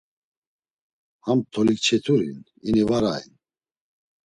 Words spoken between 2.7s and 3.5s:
var ayen.